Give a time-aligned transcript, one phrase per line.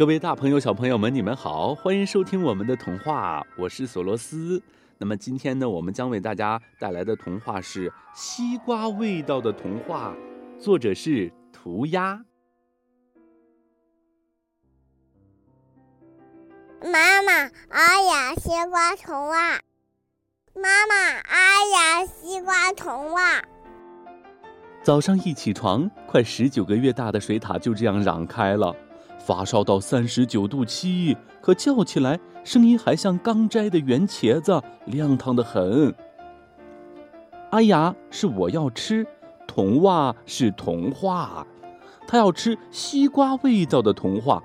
[0.00, 4.62] 各位大朋友、小朋友们，你们好，欢迎收听我们的童话，我是索罗斯。
[4.96, 10.16] 那么今天呢，我们将为大家带来的童话是《西瓜味道的童话》，
[10.58, 12.24] 作者是涂鸦。
[16.80, 17.32] 妈妈，
[17.68, 19.60] 哎呀，西瓜童话！
[20.54, 20.94] 妈妈，
[21.28, 21.36] 哎
[21.74, 23.42] 呀，西瓜童话！
[24.82, 28.74] 早上一起床，快十九个月大的水獭就这样嚷开了。
[29.30, 35.94] 发烧到三十九度七，可叫起来声音还像刚摘的圆茄子，亮堂的很。
[37.52, 39.06] 哎呀，是我要吃，
[39.46, 41.46] 童话是童话，
[42.08, 44.42] 他要吃西瓜味道的童话。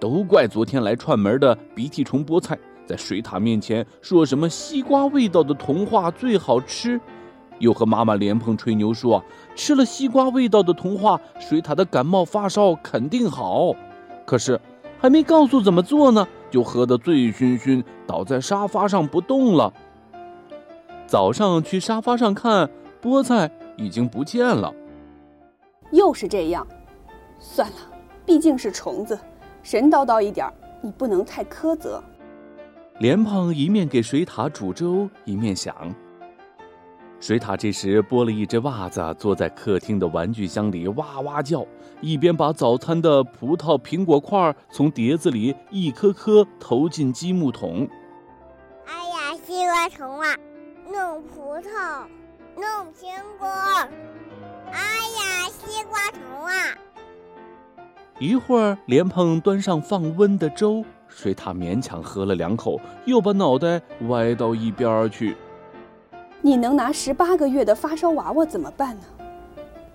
[0.00, 7.00] 都怪昨天来串门的鼻涕虫菠菜，在水獭面前说什么西瓜味道的童话最好吃，
[7.60, 13.72] 又和妈妈莲蓬吹牛说吃了西瓜味道的童话，水獭的感冒发烧肯定好。
[14.30, 14.60] 可是，
[15.00, 19.74] 还没告诉怎么做呢，就喝得醉醺醺，倒在沙发上不动了。
[21.04, 22.70] 早上去沙发上看，
[23.02, 24.72] 菠菜已经不见了。
[25.90, 26.64] 又是这样，
[27.40, 27.76] 算了，
[28.24, 29.18] 毕竟是虫子，
[29.64, 30.48] 神叨叨一点，
[30.80, 32.00] 你不能太苛责。
[33.00, 35.74] 莲蓬一面给水獭煮粥，一面想。
[37.20, 41.66] 水獭这时剥了一只袜子，坐在客厅的玩具箱里哇哇叫，
[42.00, 47.86] 一边把早餐的葡萄、苹果块从碟子里一颗颗投进积木桶。
[48.86, 50.34] 哎呀，西瓜虫啊，
[50.90, 52.06] 弄葡萄，
[52.56, 53.46] 弄苹果。
[54.72, 56.54] 哎呀，西瓜虫啊！
[58.18, 65.36] 一会儿，莲蓬端上放温的粥，水獭勉强喝了两口，又把脑袋歪到一边去。
[66.42, 69.04] 你能拿十八个月的发烧娃娃怎么办呢？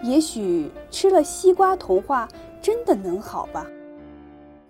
[0.03, 2.27] 也许吃了西瓜童话
[2.61, 3.65] 真的能好吧。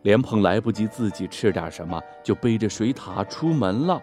[0.03, 4.01] 莲蓬来不及自己吃点什么，就背着水獭出门了。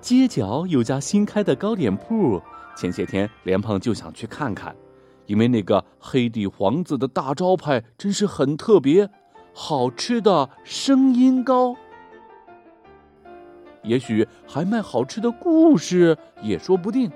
[0.00, 2.40] 街角有家新开的糕点铺，
[2.74, 4.74] 前些天莲蓬就想去看看，
[5.26, 9.08] 因为那个黑底黄字的大招牌真是很特别，
[9.52, 11.76] 好吃的声音糕。
[13.82, 17.10] 也许还卖好吃的故事也说不定。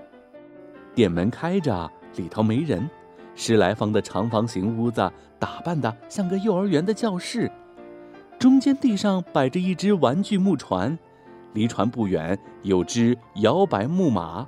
[0.95, 2.89] 店门开着，里头没人。
[3.35, 7.51] 十来方的长方形屋子，打扮的像个幼儿园的教室。
[8.39, 10.97] 中间地上摆着一只玩具木船，
[11.53, 14.47] 离船不远有只摇摆木马。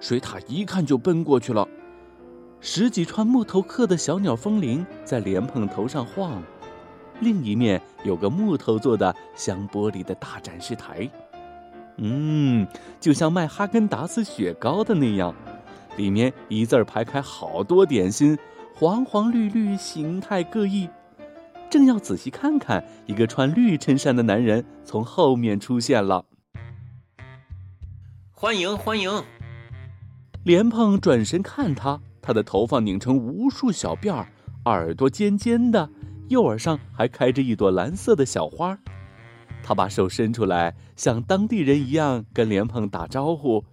[0.00, 1.66] 水獭一看就奔过去了。
[2.60, 6.40] 十几串木头刻的小鸟风铃在莲蓬头上晃。
[7.20, 11.08] 另一面有个木头做的镶玻璃的大展示台。
[11.96, 12.66] 嗯，
[13.00, 15.34] 就像卖哈根达斯雪糕的那样，
[15.96, 18.38] 里面一字排开好多点心，
[18.74, 20.88] 黄黄绿绿，形态各异。
[21.68, 26.24] 正要仔细看看，一个穿绿衬衫的男人从后面出现了。
[28.30, 29.22] 欢迎欢迎！
[30.44, 34.26] 莲蓬转身看他，他的头发拧成无数小辫儿，
[34.64, 35.88] 耳朵尖尖的，
[36.28, 38.76] 右耳上还开着一朵蓝色的小花。
[39.62, 43.64] 他把手伸出来，像当地人一样跟莲蓬打招呼，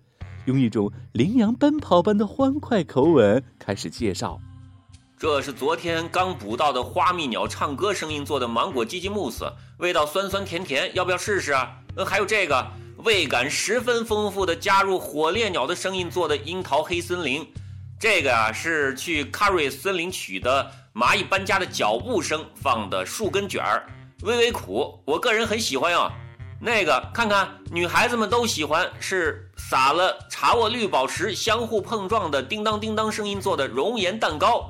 [0.45, 4.39] 用一种羚羊奔跑般的欢快口吻开始介绍
[5.17, 11.75] ：“这是昨天刚捕到的花蜜鸟唱歌声音做的芒果鸡鸡慕斯，味道酸酸甜甜，要不要试试啊？
[11.95, 12.65] 呃，还有这个
[13.03, 17.45] 味感十分丰富的加入火烈鸟的声音做的樱桃黑森林，
[17.99, 23.85] 这个啊是去卡瑞森林取的蚂蚁搬家的脚步声放的树根卷儿。”
[24.23, 26.11] 微微苦，我个人很喜欢啊。
[26.61, 34.69] 那个看看，女孩子们都喜欢，是撒了茶沃绿宝石相互碰撞的叮当叮当声音做的熔岩蛋糕。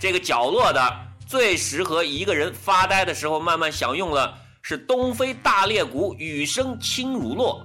[0.00, 0.80] 这个角落的
[1.24, 7.64] 最适合一个人发呆的时候慢慢享用了，是东非大裂谷雨声轻如落。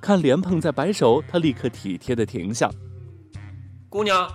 [0.00, 2.70] 看莲蓬在摆手，他立刻体贴的停下。
[3.88, 4.28] 姑娘，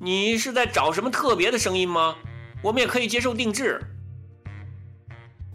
[0.00, 2.16] 你是在找什么特别的声音吗？
[2.60, 3.80] 我们也可以接受定制。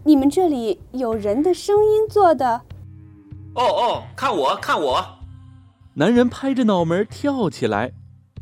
[0.08, 2.62] 你们这里有人的声音做的？
[3.56, 5.04] 哦哦，看我，看我！
[5.96, 7.92] 男人拍着脑门跳起来。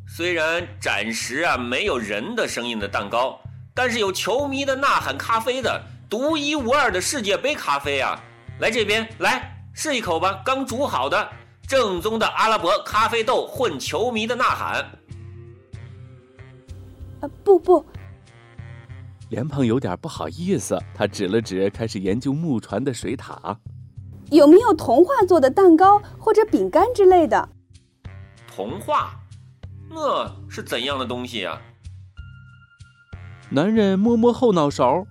[0.05, 3.39] 虽然暂时啊没有人的声音的蛋糕，
[3.73, 8.19] 但是有球迷的呐喊咖啡的独一无二的世界杯咖啡啊！
[8.59, 11.29] 来这边来试一口吧，刚煮好的
[11.65, 14.81] 正宗的阿拉伯咖啡豆混球迷的呐喊。
[17.21, 17.85] 啊不不。
[19.33, 23.57] 莲蓬有点不好意思，他指了指开始研究木船的水獭，
[24.29, 27.49] 有没有童话做的蛋糕或者饼干之类的？
[28.47, 29.15] 童话，
[29.89, 31.59] 那是怎样的东西呀？
[33.49, 35.03] 男人摸摸后脑勺，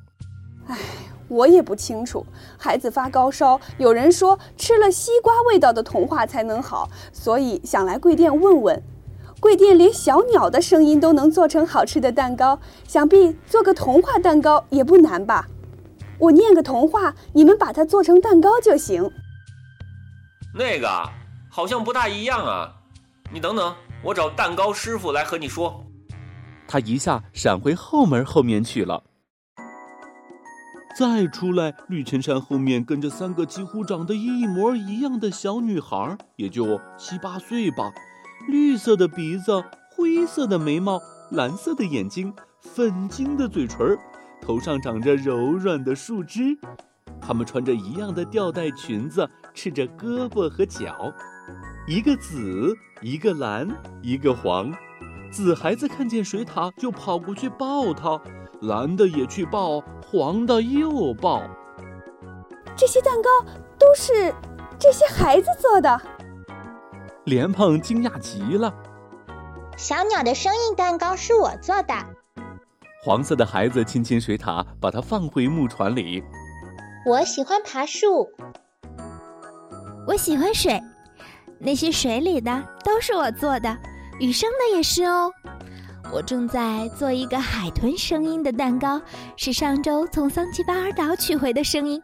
[0.69, 0.79] 唉，
[1.27, 2.25] 我也不清楚。
[2.57, 8.81] 孩子发高烧，有人说吃了西瓜味道的童话才能好，所以想来贵店问问。
[9.43, 15.49] 贵店连小鸟的声音都能做成好吃的蛋糕，想必做个童话蛋糕也不难吧？
[16.21, 19.11] 我念个童话，你们把它做成蛋糕就行。
[20.57, 20.89] 那个
[21.51, 22.73] 好像不大一样啊！
[23.33, 23.75] 你等等，
[24.05, 25.85] 我找蛋糕师傅来和你说。
[26.69, 29.03] 他一下闪回后门后面去了。
[30.97, 37.93] 再出来，绿衬衫后面跟着三个几乎长得一模一样的小女孩，也就七八岁吧。
[38.49, 39.63] 绿色的鼻子，
[39.95, 41.01] 灰色的眉毛，
[41.31, 43.97] 蓝色的眼睛，粉晶的嘴唇，
[44.41, 46.59] 头上长着柔软的树枝。
[47.21, 51.13] 她们穿着一样的吊带裙子，赤着胳膊和脚，
[51.87, 53.69] 一个紫，一个蓝，
[54.03, 54.73] 一个黄。
[55.31, 58.21] 紫孩子看见水獭就跑过去抱它，
[58.61, 61.43] 蓝的也去抱，黄的又抱。
[62.77, 63.31] 这些蛋糕
[63.79, 64.35] 都是
[64.79, 66.01] 这些孩子做的。
[67.25, 68.73] 莲蓬惊讶极了。
[69.77, 71.95] 小鸟的声音蛋糕是我做的。
[73.05, 76.23] 黄色的孩子亲亲水獭，把它放回木船里。
[77.07, 78.29] 我喜欢爬树。
[80.07, 80.81] 我喜欢水，
[81.59, 83.77] 那些水里的都是我做的，
[84.19, 85.31] 雨声的也是哦。
[86.13, 89.01] 我正在做一个海豚声音的蛋糕，
[89.37, 92.03] 是上周从桑奇巴尔岛取回的声音，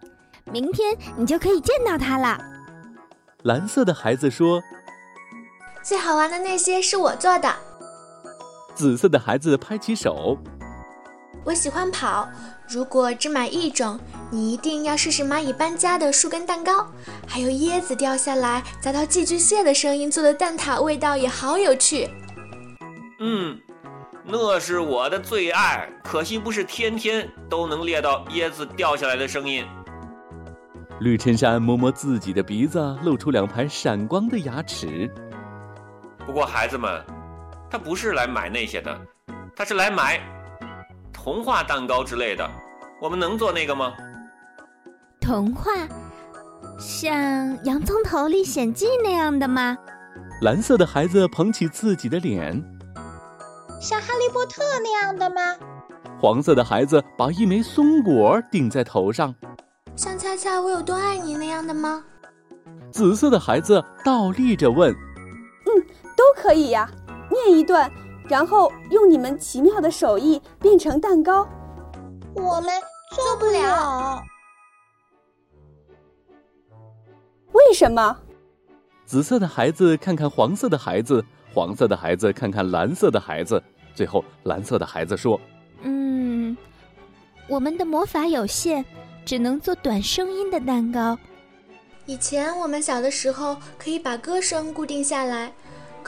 [0.51, 2.39] 明天你就可以见到它了。
[3.43, 4.63] 蓝色的孩子说。
[5.83, 7.53] 最好玩的那些是我做的。
[8.75, 10.39] 紫色的孩子拍起手。
[11.45, 12.29] 我喜欢跑。
[12.69, 13.99] 如果只买一种，
[14.31, 16.87] 你一定要试试蚂蚁搬家的树根蛋糕，
[17.27, 22.11] 还有椰子掉下来砸到寄居蟹的声音做的蛋挞，味道也好有趣。
[23.21, 23.59] 嗯，
[24.27, 25.89] 那是我的最爱。
[26.05, 29.65] 可惜不是天天都能猎到椰子掉下来的声音。
[31.01, 35.11] 绿衬衫摸摸自己的鼻子，露出两排闪光的牙齿。
[36.29, 37.03] 不过孩子们，
[37.71, 39.01] 他不是来买那些的，
[39.57, 40.21] 他是来买
[41.11, 42.47] 童话蛋糕之类的。
[43.01, 43.95] 我们能做那个吗？
[45.23, 45.73] 童话，
[46.79, 47.17] 像
[47.65, 49.75] 《洋葱头历险记》那样的吗？
[50.43, 52.53] 蓝色的孩子捧起自己的脸。
[53.81, 55.41] 像《哈利波特》那样的吗？
[56.21, 59.35] 黄色的孩子把一枚松果顶在头上。
[59.97, 62.05] 像《猜猜我有多爱你》那样的吗？
[62.93, 64.95] 紫色的孩子倒立着问。
[66.19, 66.91] 都可以呀，
[67.31, 67.89] 念一段，
[68.29, 71.49] 然后用你们奇妙的手艺变成蛋糕。
[72.35, 72.73] 我们
[73.15, 74.21] 做不了。
[77.53, 78.17] 为什么？
[79.07, 81.25] 紫色的孩子看看黄色的孩子，
[81.55, 83.63] 黄色的孩子看看蓝色的孩子，
[83.95, 85.41] 最后蓝色的孩子说
[85.83, 86.57] ：“嗯，
[87.47, 88.85] 我们的魔法有限，
[89.25, 91.17] 只能做短声音的蛋糕。
[92.07, 95.53] 以前我们小的时候可以把歌声固定下来。”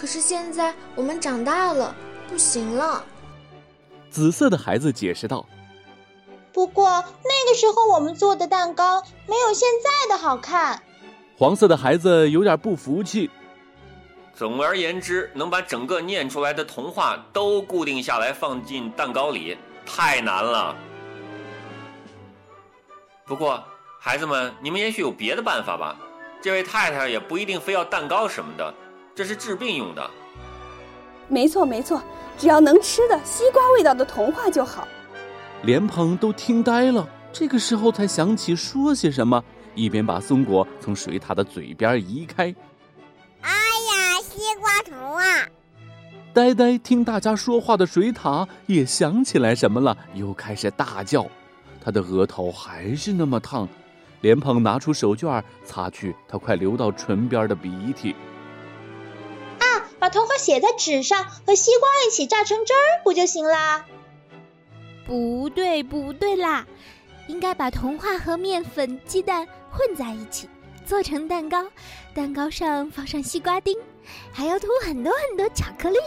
[0.00, 1.94] 可是现在我们长大了，
[2.26, 3.05] 不行了。
[4.08, 5.44] 紫色的孩子解释道
[6.55, 10.82] ：“不过那个时候我们做的蛋糕没有现在的好看。”
[11.37, 13.31] 黄色的孩子有点不服气。
[14.35, 20.75] 总而言之，能把整个念出来的童话都固定下来放进蛋糕里，太难了。
[23.26, 23.62] 不过，
[23.99, 25.95] 孩子们，你们也许有别的办法吧？
[26.40, 28.75] 这位太太也不一定非要蛋糕什么的。
[29.20, 30.10] 这是治病用的，
[31.28, 32.02] 没错没错，
[32.38, 34.88] 只要能吃的西瓜味道的童话就好。
[35.64, 42.44] 莲蓬都听呆了，这个时候才想起说些什么，一边把松果从水獭的嘴边移开。
[43.42, 45.22] 哎呀，西瓜童话！
[46.32, 51.26] 呆呆听大家说话的水獭也想起来什么了，又开始大叫。
[51.84, 53.68] 他的额头还是那么烫，
[54.22, 58.16] 莲蓬拿出手绢擦去他快流到唇边的鼻涕。
[60.00, 63.85] 把童话写在纸上，和西瓜一起榨成汁儿，不就行啦？
[65.07, 66.66] 不对，不对啦，
[67.28, 70.49] 应该把童话和面粉、鸡蛋混在一起，
[70.87, 71.66] 做成蛋糕。
[72.14, 73.76] 蛋糕上放上西瓜丁，
[74.33, 75.99] 还要涂很多很多巧克力。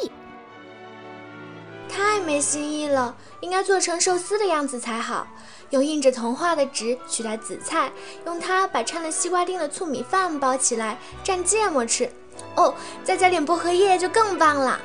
[1.88, 5.28] 太没新意了，应该做成寿司的样子才好。
[5.70, 7.92] 用印着童话的纸取代紫菜，
[8.26, 12.12] 用它把掺了西瓜丁的醋米饭包起来，蘸芥末吃。
[12.56, 12.74] 哦，
[13.04, 14.80] 再加点薄荷叶就更棒了。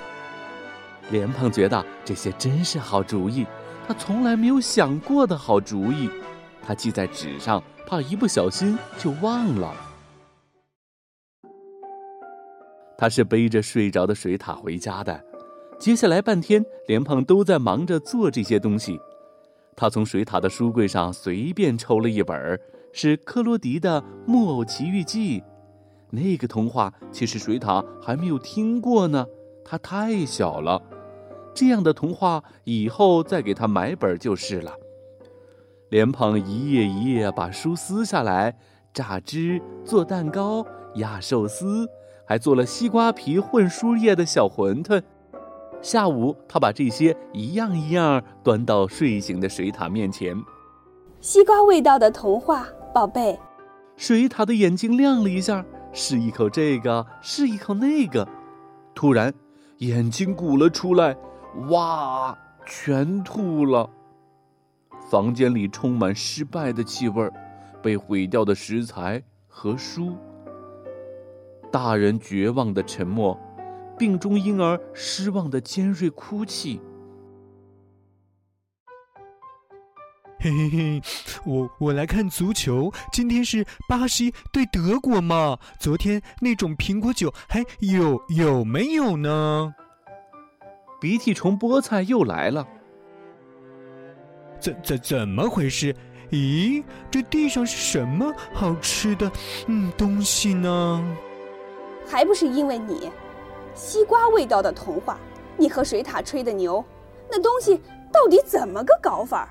[1.10, 3.46] 莲蓬觉得这些真是好主意，
[3.86, 6.10] 他从来没有想过的好主意。
[6.62, 9.74] 他记在纸上，怕一不小心就忘了。
[12.98, 15.24] 他是背着睡着的水獭回家的。
[15.78, 18.98] 接下来半天，莲蓬都在忙着做这些东西。
[19.76, 22.60] 他从水獭的书柜上随便抽了一本，
[22.92, 25.40] 是克罗迪的《木偶奇遇记》。
[26.10, 29.26] 那个童话其实水獭还没有听过呢，
[29.64, 30.82] 它太小了。
[31.54, 34.72] 这样的童话以后再给他买本就是了。
[35.90, 38.56] 莲蓬一页一页把书撕下来，
[38.92, 41.88] 榨汁做蛋糕、压寿司，
[42.26, 45.02] 还做了西瓜皮混书页的小馄饨。
[45.80, 50.36] 下午，他把这些一样一样端到睡醒的水獭面前。
[51.20, 53.38] 西瓜味道的童话，宝贝。
[53.96, 58.26] 水獭的眼睛亮了一下，是一口这个，是一口那个。
[58.94, 59.32] 突然，
[59.78, 61.16] 眼睛鼓了出来，
[61.70, 63.88] 哇，全吐了。
[65.10, 67.30] 房间里充满失败的气味，
[67.82, 70.16] 被毁掉的食材和书。
[71.70, 73.38] 大人绝望的沉默。
[73.96, 76.80] 病中婴儿失望的尖锐哭泣。
[80.40, 81.02] 嘿嘿嘿，
[81.44, 85.58] 我我来看足球，今天是巴西对德国嘛？
[85.80, 89.74] 昨天那种苹果酒还有有没有呢？
[91.00, 92.64] 鼻涕虫菠菜又来了。
[94.60, 95.92] 怎怎怎么回事？
[96.30, 99.28] 咦，这地上是什么好吃的
[99.66, 101.16] 嗯东西呢？
[102.06, 103.10] 还不是因为你。
[103.74, 105.18] 西瓜味道的童话，
[105.56, 106.84] 你和水獭吹的牛，
[107.28, 107.80] 那东西
[108.12, 109.48] 到底怎么个搞法？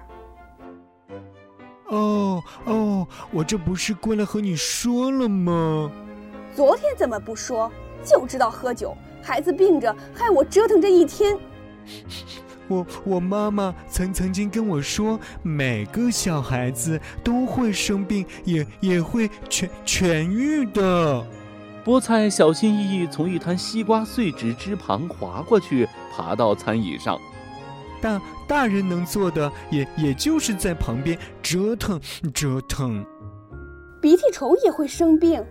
[1.90, 5.92] 哦哦，我这不是过来和你说了吗？
[6.56, 7.72] 昨天怎么不说？
[8.04, 11.38] 就知道喝酒，孩子病着，害我折腾这一天。
[12.70, 21.26] 我我妈妈曾曾经跟我说，每个小孩子都会生病，也也会痊痊愈的。
[21.86, 27.18] 菠菜小心翼翼从一滩西瓜碎纸之旁滑过去，爬到餐椅上。
[28.02, 32.00] 大大人能做的，也也就是在旁边折腾
[32.34, 33.06] 折腾。
[34.02, 35.44] 鼻涕虫也会生病？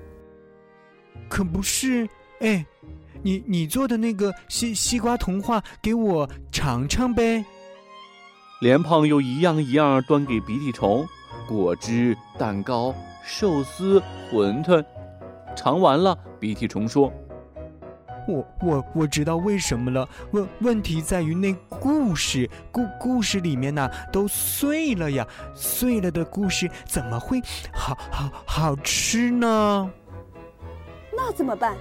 [1.28, 2.08] 可不是。
[2.40, 2.64] 哎，
[3.22, 7.44] 你你做的那个西西瓜童话，给我尝尝呗。
[8.60, 11.06] 莲胖又一样一样端给鼻涕虫，
[11.46, 14.84] 果汁、蛋糕、寿司、馄饨。
[15.54, 17.12] 尝完了，鼻涕虫说
[18.26, 20.08] ：“我我我知道为什么了。
[20.32, 27.40] 问问题在于那故事，故故事里面呢都碎了呀，碎了的故事怎么会
[27.72, 29.90] 好好好吃呢？
[31.16, 31.76] 那怎么办？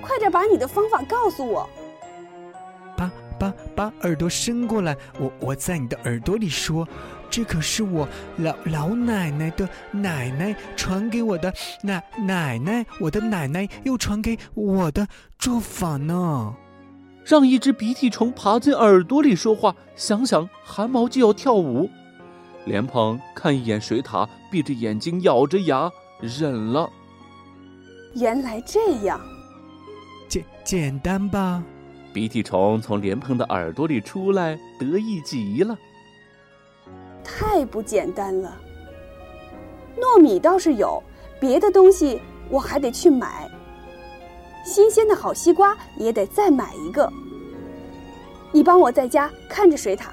[0.00, 1.68] 快点把你的方法告诉我。
[3.40, 6.86] 把把把耳朵伸过来，我我在你的耳朵里说。”
[7.30, 15.06] 这可是我老老奶奶的奶奶传给我的奶奶奶，我的奶奶又传给我的
[15.38, 16.56] 做法呢。
[17.24, 21.88] 让一只鼻涕虫爬进耳朵里说话，想想汗毛就要跳舞。
[22.64, 25.88] 莲蓬看一眼水獭，闭着眼睛咬着牙
[26.20, 26.90] 忍了。
[28.16, 29.20] 原来这样，
[30.28, 31.62] 简简单吧？
[32.12, 35.78] 鼻涕虫从莲蓬的耳朵里出来，得意极了。
[37.22, 38.56] 太不简单了。
[39.96, 41.02] 糯米倒是有，
[41.40, 43.48] 别的东西我还得去买。
[44.64, 47.10] 新鲜的好西瓜也得再买一个。
[48.52, 50.06] 你帮我在家看着水獭。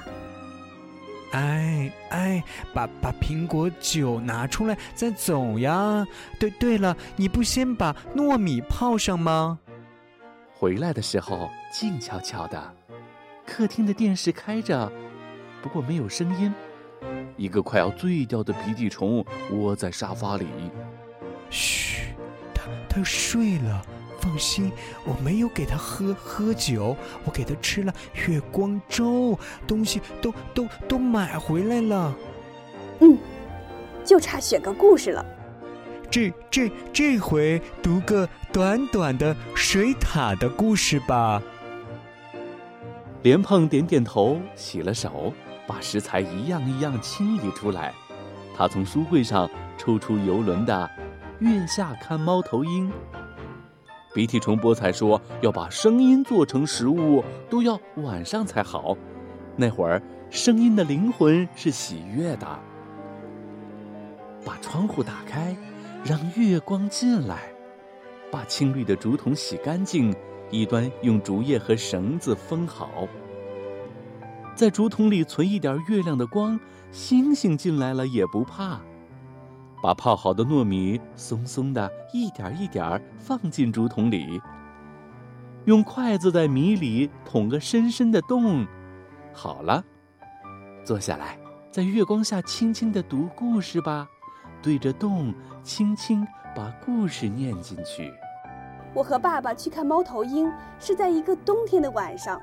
[1.31, 6.07] 哎哎，把把苹果酒拿出来再走呀！
[6.39, 9.59] 对对了，你不先把糯米泡上吗？
[10.53, 12.73] 回来的时候静悄悄的，
[13.45, 14.91] 客厅的电视开着，
[15.61, 16.53] 不过没有声音。
[17.35, 20.47] 一个快要醉掉的鼻涕虫窝在沙发里。
[21.49, 22.15] 嘘，
[22.53, 23.85] 他他睡了，
[24.19, 24.71] 放心，
[25.05, 27.93] 我没有给他喝喝酒，我给他吃了
[28.27, 32.15] 月光粥，东西都都都买回来了。
[33.01, 33.17] 嗯，
[34.03, 35.23] 就差选个故事了。
[36.09, 41.41] 这这这回读个短短的水獭的故事吧。
[43.27, 45.33] 莲蓬点点头，洗了手。
[45.67, 47.93] 把食材一样一样清理出来，
[48.55, 50.89] 他从书柜上抽出游轮的
[51.45, 52.89] 《月下看猫头鹰》。
[54.13, 58.95] 鼻涕虫菠菜说：“要把声音做成食物，都要晚上才好。
[59.57, 62.47] 那会儿，声音的灵魂是喜悦的。”
[64.45, 65.53] 把窗户打开，
[66.05, 67.39] 让月光进来。
[68.31, 70.15] 把青绿的竹筒洗干净，
[70.49, 73.07] 一端用竹叶和绳子封好。
[74.55, 76.59] 在竹筒里存一点月亮的光，
[76.91, 78.79] 星星进来了也不怕。
[79.83, 84.41] 把泡好的糯米松松的一点一点放进竹筒里，
[85.65, 88.65] 用筷子在米里捅个深深的洞。
[89.33, 89.83] 好了，
[90.83, 91.37] 坐下来，
[91.69, 94.07] 在月光下轻轻地读故事吧，
[94.63, 96.25] 对着洞轻轻
[96.55, 98.11] 把故事念进去。
[98.93, 102.41] 我和爸爸去看猫头鹰，是在一个冬天的晚上。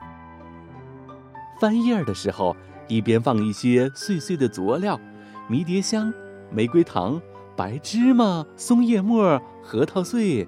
[1.59, 2.57] 翻页儿的时候，
[2.89, 5.01] 一边放一些碎碎的佐料，
[5.49, 6.13] 迷迭香、
[6.51, 7.21] 玫瑰糖、
[7.57, 10.47] 白芝麻、松叶末、核桃碎，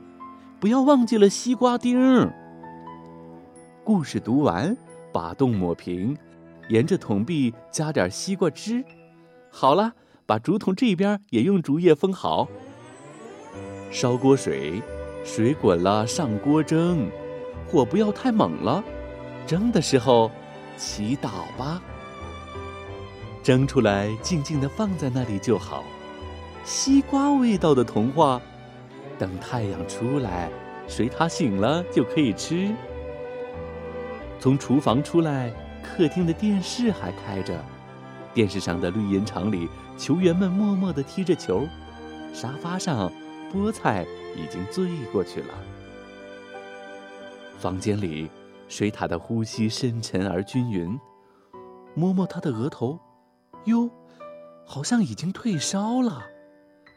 [0.60, 2.30] 不要忘记了西瓜丁。
[3.84, 4.76] 故事读完，
[5.12, 6.16] 把洞抹平，
[6.68, 8.84] 沿着桶壁加点西瓜汁。
[9.50, 9.92] 好了，
[10.26, 12.48] 把竹筒这边也用竹叶封好。
[13.90, 14.82] 烧锅水，
[15.26, 17.10] 水滚了上锅蒸，
[17.66, 18.82] 火不要太猛了。
[19.46, 20.30] 蒸的时候。
[20.78, 21.80] 祈祷吧，
[23.42, 25.82] 蒸出来静静的放在那里就好。
[26.64, 28.38] 西瓜味道的童话，
[29.18, 30.50] 等太阳出来，
[30.86, 32.70] 水獭醒了就可以吃。
[34.38, 35.50] 从厨房出来，
[35.82, 37.58] 客厅的电视还开着，
[38.34, 39.66] 电视上的绿茵场里，
[39.96, 41.66] 球员们默默的踢着球。
[42.34, 43.10] 沙发上，
[43.50, 44.04] 菠菜
[44.36, 45.54] 已经醉过去了。
[47.58, 48.28] 房间里。
[48.68, 50.98] 水獭的呼吸深沉而均匀，
[51.94, 52.98] 摸摸它的额头，
[53.66, 53.88] 哟，
[54.64, 56.26] 好像已经退烧了，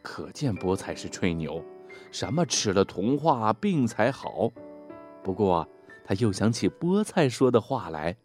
[0.01, 1.63] 可见菠菜是吹牛，
[2.11, 4.49] 什么吃了童话病才好。
[5.21, 5.69] 不过
[6.03, 8.17] 他又想起菠菜说的话来：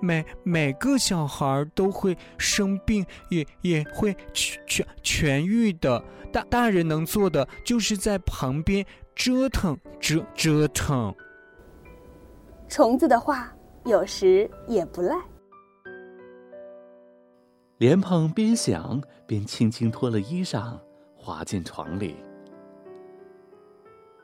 [0.00, 6.02] 每每个小孩都会生病，也也会痊痊痊愈的。
[6.32, 8.84] 大大人能做的就是在旁边。
[9.14, 11.12] 折腾，折折腾。
[12.68, 13.52] 虫子的话
[13.84, 15.16] 有时也不赖。
[17.78, 20.78] 莲蓬边想边轻轻脱了衣裳，
[21.16, 22.14] 滑进床里。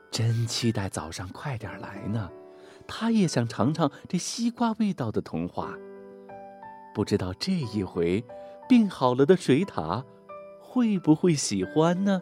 [0.09, 2.31] 真期待早上快点来呢，
[2.87, 5.73] 他也想尝尝这西瓜味道的童话。
[6.93, 8.23] 不知道这一回，
[8.69, 10.03] 病好了的水獭
[10.61, 12.21] 会不会喜欢呢？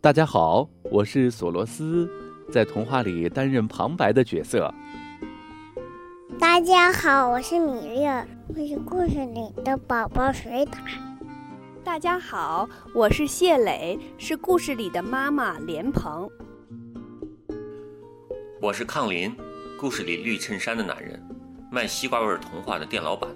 [0.00, 2.08] 大家好，我是索罗斯，
[2.52, 4.72] 在童话里担任旁白的角色。
[6.38, 8.04] 大家好，我是米粒，
[8.48, 10.78] 我是故事里的宝宝水獭。
[11.82, 16.28] 大家好，我是谢磊，是故事里的妈妈莲蓬。
[18.60, 19.34] 我是抗林，
[19.78, 21.22] 故事里绿衬衫的男人，
[21.70, 23.30] 卖西瓜味童话的店老板。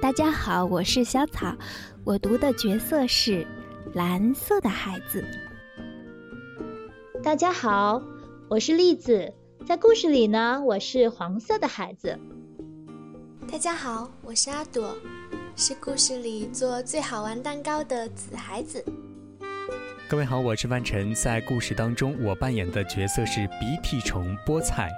[0.00, 1.54] 大家好，我是小草，
[2.04, 3.46] 我读的角色是。
[3.94, 5.24] 蓝色的孩子。
[7.22, 8.02] 大家好，
[8.48, 9.32] 我是栗子，
[9.66, 12.16] 在故事里呢，我是黄色的孩子。
[13.50, 14.96] 大家好，我是阿朵，
[15.56, 18.84] 是故事里做最好玩蛋糕的紫孩子。
[20.08, 24.88] 各位好，我是万晨，在故事当中，我扮演的角色是鼻涕虫菠菜。